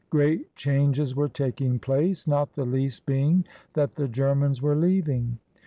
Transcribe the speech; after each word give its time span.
Great 0.09 0.55
changes 0.55 1.15
were 1.15 1.29
taking 1.29 1.77
place, 1.77 2.25
not 2.25 2.53
the 2.53 2.65
least 2.65 3.05
being 3.05 3.45
that 3.73 3.93
the 3.93 4.07
Germans 4.07 4.59
were 4.59 4.75
leaving. 4.75 5.37